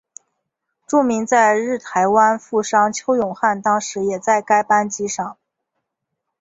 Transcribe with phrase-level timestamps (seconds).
[0.87, 5.37] 著名在日台湾富商邱永汉当时也在该班机上。